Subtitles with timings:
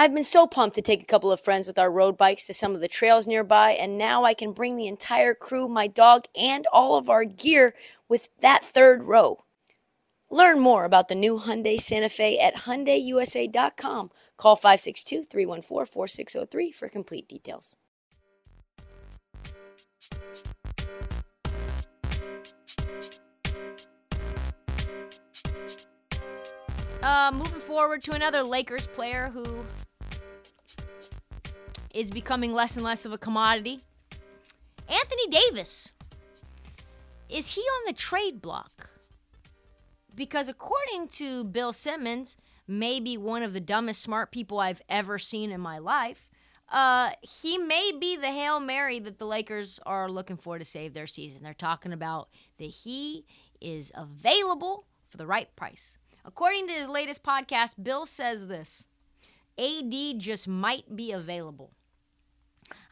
[0.00, 2.54] I've been so pumped to take a couple of friends with our road bikes to
[2.54, 6.26] some of the trails nearby, and now I can bring the entire crew, my dog,
[6.40, 7.74] and all of our gear
[8.08, 9.38] with that third row.
[10.30, 14.12] Learn more about the new Hyundai Santa Fe at HyundaiUSA.com.
[14.36, 17.76] Call 562-314-4603 for complete details.
[27.02, 29.64] Uh, moving forward to another Lakers player who
[31.94, 33.80] is becoming less and less of a commodity.
[34.88, 35.92] Anthony Davis.
[37.28, 38.90] Is he on the trade block?
[40.14, 42.36] Because according to Bill Simmons,
[42.66, 46.28] maybe one of the dumbest smart people I've ever seen in my life,
[46.70, 50.94] uh, he may be the Hail Mary that the Lakers are looking for to save
[50.94, 51.42] their season.
[51.42, 53.24] They're talking about that he
[53.60, 55.98] is available for the right price.
[56.24, 58.86] According to his latest podcast, Bill says this
[59.58, 61.72] AD just might be available.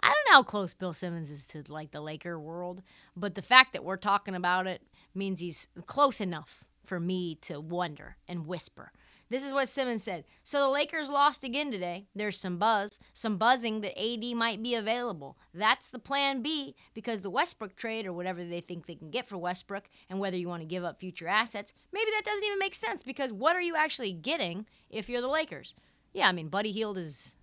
[0.00, 2.82] I don't know how close Bill Simmons is to like the Laker world,
[3.16, 4.82] but the fact that we're talking about it
[5.14, 8.92] means he's close enough for me to wonder and whisper.
[9.28, 10.24] This is what Simmons said.
[10.44, 12.06] So the Lakers lost again today.
[12.14, 15.36] There's some buzz, some buzzing that AD might be available.
[15.52, 19.28] That's the plan B because the Westbrook trade or whatever they think they can get
[19.28, 22.58] for Westbrook and whether you want to give up future assets, maybe that doesn't even
[22.60, 25.74] make sense because what are you actually getting if you're the Lakers?
[26.12, 27.34] Yeah, I mean Buddy Hield is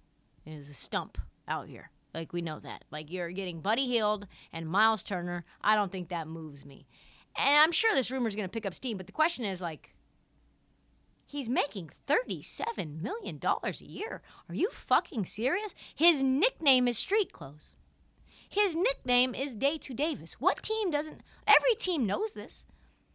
[0.46, 1.90] is a stump out here.
[2.13, 2.84] Like we know that.
[2.91, 5.46] Like you're getting Buddy Hield and Miles Turner.
[5.62, 6.88] I don't think that moves me.
[7.35, 9.62] And I'm sure this rumor is going to pick up steam, but the question is
[9.62, 9.94] like
[11.34, 14.22] He's making $37 million a year.
[14.47, 15.73] Are you fucking serious?
[15.96, 17.75] His nickname is Street Clothes.
[18.47, 20.34] His nickname is Day to Davis.
[20.34, 21.22] What team doesn't?
[21.47, 22.68] Every team knows this.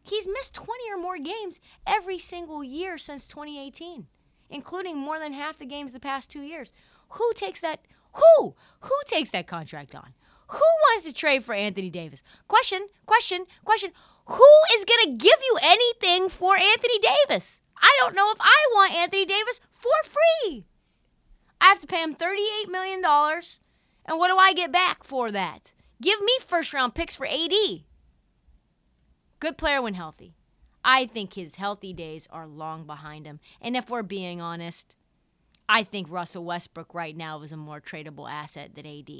[0.02, 4.08] He's missed 20 or more games every single year since 2018,
[4.50, 6.72] including more than half the games the past two years.
[7.10, 7.82] Who takes that?
[8.14, 8.54] Who?
[8.80, 10.14] Who takes that contract on?
[10.48, 12.22] Who wants to trade for Anthony Davis?
[12.48, 13.90] Question, question, question.
[14.26, 17.60] Who is going to give you anything for Anthony Davis?
[17.76, 20.64] I don't know if I want Anthony Davis for free.
[21.60, 23.02] I have to pay him $38 million.
[23.04, 25.72] And what do I get back for that?
[26.00, 27.52] Give me first round picks for AD.
[29.40, 30.34] Good player when healthy.
[30.84, 33.40] I think his healthy days are long behind him.
[33.60, 34.94] And if we're being honest,
[35.68, 39.10] I think Russell Westbrook right now is a more tradable asset than AD.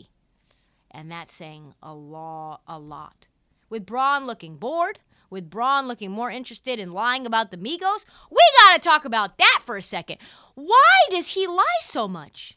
[0.90, 3.26] And that's saying a law a lot.
[3.68, 8.42] With Bron looking bored, with Bron looking more interested in lying about the Migos, we
[8.66, 10.16] gotta talk about that for a second.
[10.54, 12.56] Why does he lie so much?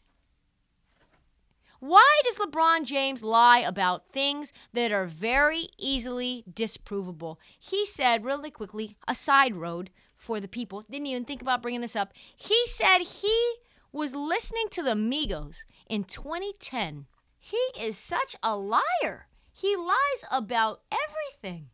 [1.81, 7.37] Why does LeBron James lie about things that are very easily disprovable?
[7.59, 11.81] He said, really quickly, a side road for the people, didn't even think about bringing
[11.81, 12.13] this up.
[12.35, 13.55] He said he
[13.91, 17.05] was listening to the Migos in 2010.
[17.37, 19.27] He is such a liar.
[19.51, 21.67] He lies about everything.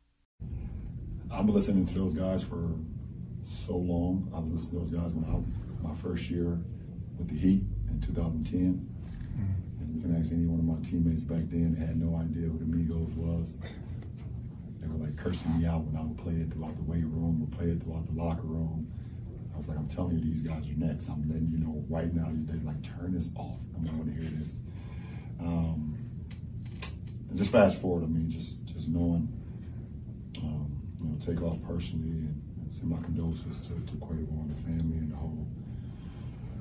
[1.32, 2.70] I've been listening to those guys for
[3.44, 4.32] so long.
[4.34, 6.58] I was listening to those guys when I my first year
[7.18, 8.60] with the Heat in 2010.
[8.60, 9.84] Mm-hmm.
[9.84, 12.48] And you can ask any one of my teammates back then, they had no idea
[12.48, 13.58] who the Migos was.
[14.82, 17.42] They were like cursing me out when I would play it throughout the weight room
[17.44, 18.92] or play it throughout the locker room.
[19.58, 21.10] I was like, I'm telling you, these guys are next.
[21.10, 23.58] I'm letting you know right now these days, like, turn this off.
[23.76, 24.60] I don't want to hear this.
[25.40, 25.98] Um,
[27.34, 29.28] just fast forward, I mean, just just knowing
[30.44, 34.56] um, you know, take off personally and, and send my condolences to, to Quavo and
[34.56, 35.48] the family and the whole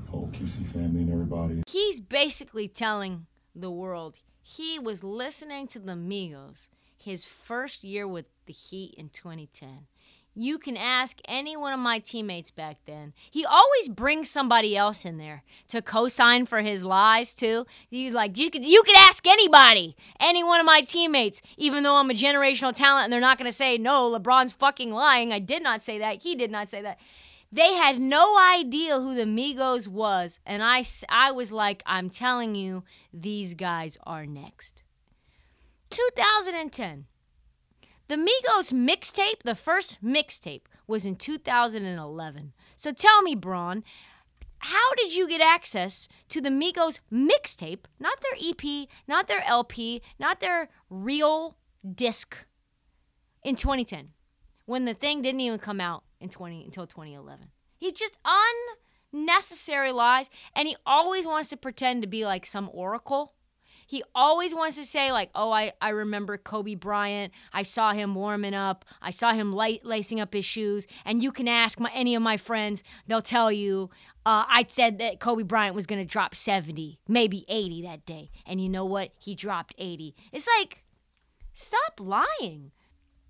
[0.08, 1.62] whole QC family and everybody.
[1.66, 8.24] He's basically telling the world he was listening to the Migos his first year with
[8.46, 9.86] the Heat in 2010.
[10.38, 13.14] You can ask any one of my teammates back then.
[13.30, 17.64] He always brings somebody else in there to co-sign for his lies too.
[17.88, 21.96] He's like, you could you could ask anybody, any one of my teammates, even though
[21.96, 24.10] I'm a generational talent, and they're not gonna say no.
[24.10, 25.32] LeBron's fucking lying.
[25.32, 26.22] I did not say that.
[26.22, 26.98] He did not say that.
[27.50, 32.54] They had no idea who the Migos was, and I I was like, I'm telling
[32.54, 34.82] you, these guys are next.
[35.88, 37.06] 2010.
[38.08, 42.52] The Migos mixtape, the first mixtape, was in 2011.
[42.76, 43.82] So tell me, Bron,
[44.58, 50.02] how did you get access to the Migos mixtape, not their EP, not their LP,
[50.18, 51.56] not their real
[51.94, 52.46] disc,
[53.42, 54.10] in 2010,
[54.64, 57.48] when the thing didn't even come out in 20 until 2011?
[57.76, 58.16] He just
[59.12, 63.34] unnecessary lies, and he always wants to pretend to be like some oracle
[63.86, 67.32] he always wants to say, like, oh, I, I remember Kobe Bryant.
[67.52, 68.84] I saw him warming up.
[69.00, 70.86] I saw him light, lacing up his shoes.
[71.04, 73.90] And you can ask my, any of my friends, they'll tell you
[74.26, 78.30] uh, I said that Kobe Bryant was going to drop 70, maybe 80 that day.
[78.44, 79.12] And you know what?
[79.20, 80.16] He dropped 80.
[80.32, 80.82] It's like,
[81.54, 82.72] stop lying.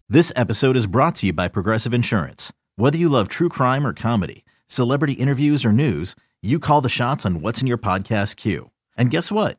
[0.09, 2.51] This episode is brought to you by Progressive Insurance.
[2.77, 7.27] Whether you love true crime or comedy, celebrity interviews or news, you call the shots
[7.27, 8.71] on what's in your podcast queue.
[8.97, 9.59] And guess what?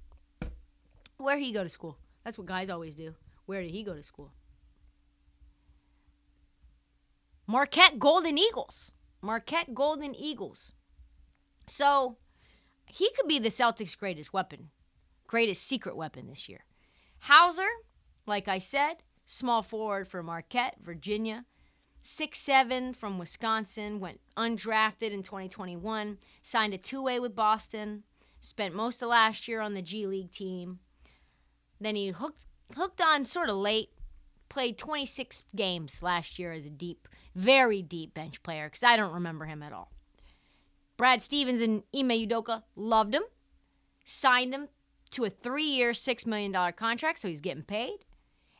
[1.21, 1.97] Where he go to school?
[2.23, 3.13] That's what guys always do.
[3.45, 4.31] Where did he go to school?
[7.45, 8.91] Marquette Golden Eagles.
[9.21, 10.73] Marquette Golden Eagles.
[11.67, 12.17] So
[12.85, 14.69] he could be the Celtics' greatest weapon,
[15.27, 16.65] greatest secret weapon this year.
[17.19, 17.69] Hauser,
[18.25, 21.45] like I said, small forward for Marquette, Virginia.
[22.01, 28.03] Six seven from Wisconsin, went undrafted in 2021, signed a two way with Boston,
[28.39, 30.79] spent most of last year on the G League team.
[31.81, 32.45] Then he hooked
[32.75, 33.89] hooked on sort of late.
[34.49, 39.13] Played 26 games last year as a deep, very deep bench player because I don't
[39.13, 39.91] remember him at all.
[40.97, 43.23] Brad Stevens and Ime Udoka loved him,
[44.03, 44.67] signed him
[45.11, 47.99] to a three-year, six million dollar contract, so he's getting paid,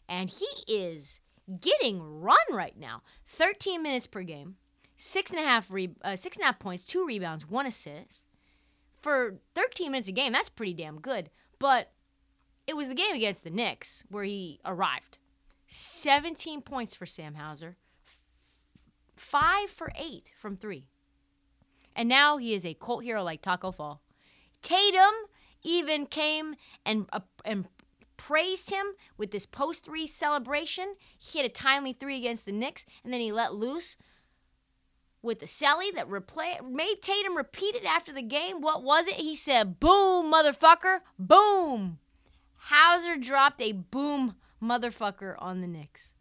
[0.08, 1.20] and he is
[1.60, 3.02] getting run right now.
[3.28, 4.56] 13 minutes per game,
[4.98, 8.26] six and a half re- uh, six and a half points, two rebounds, one assist.
[9.02, 11.30] For 13 minutes a game, that's pretty damn good.
[11.60, 11.92] But
[12.72, 15.18] it was the game against the Knicks where he arrived.
[15.68, 17.76] 17 points for Sam Hauser,
[19.14, 20.88] five for eight from three.
[21.98, 24.02] And now he is a cult hero like Tacko Fall.
[24.62, 25.14] Tatum
[25.64, 27.68] even came and uh, and
[28.16, 28.86] praised him
[29.18, 30.96] with this post three celebration.
[31.20, 33.98] He hit a timely three against the Knicks, and then he let loose
[35.22, 38.62] with the celly that replay, made Tatum repeat it after the game.
[38.62, 39.16] What was it?
[39.16, 41.02] He said, "Boom, motherfucker!
[41.20, 42.00] Boom!"
[42.66, 46.12] Hauser dropped a boom motherfucker on the Knicks.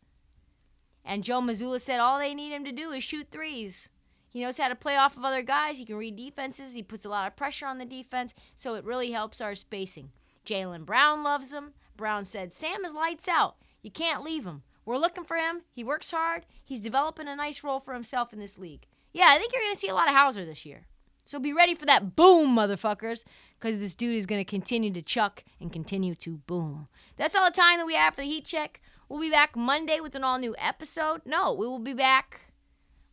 [1.04, 3.90] And Joe Mazzulla said all they need him to do is shoot threes.
[4.28, 5.78] He knows how to play off of other guys.
[5.78, 6.72] He can read defenses.
[6.72, 10.12] He puts a lot of pressure on the defense, so it really helps our spacing.
[10.46, 11.74] Jaylen Brown loves him.
[11.96, 13.56] Brown said, Sam is lights out.
[13.82, 14.62] You can't leave him.
[14.86, 15.62] We're looking for him.
[15.72, 16.46] He works hard.
[16.64, 18.86] He's developing a nice role for himself in this league.
[19.12, 20.86] Yeah, I think you're going to see a lot of Hauser this year.
[21.30, 23.22] So be ready for that boom, motherfuckers,
[23.56, 26.88] because this dude is going to continue to chuck and continue to boom.
[27.16, 28.80] That's all the time that we have for the heat check.
[29.08, 31.20] We'll be back Monday with an all new episode.
[31.24, 32.52] No, we will be back.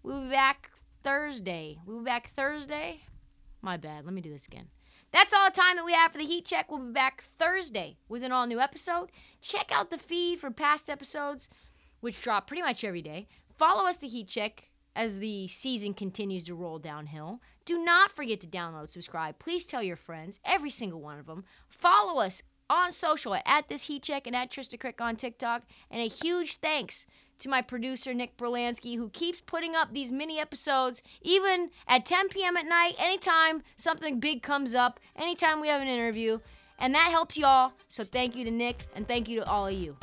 [0.02, 0.72] We will be back
[1.04, 1.78] Thursday.
[1.86, 3.02] We will be back Thursday.
[3.62, 4.04] My bad.
[4.04, 4.70] Let me do this again.
[5.14, 6.72] That's all the time that we have for the heat check.
[6.72, 9.12] We'll be back Thursday with an all new episode.
[9.42, 11.50] Check out the feed for past episodes,
[12.00, 13.28] which drop pretty much every day.
[13.60, 17.40] Follow us, the heat check, as the season continues to roll downhill.
[17.66, 19.38] Do not forget to download, subscribe.
[19.38, 21.46] Please tell your friends, every single one of them.
[21.70, 25.64] Follow us on social at this heat check and at Trista Crick on TikTok.
[25.92, 27.06] And a huge thanks
[27.40, 32.30] to my producer Nick Berlansky, who keeps putting up these mini episodes, even at 10
[32.30, 32.58] p.m.
[32.58, 36.40] at night, anytime something big comes up, anytime we have an interview.
[36.80, 37.74] And that helps y'all.
[37.88, 39.96] So thank you to Nick and thank you to all of you.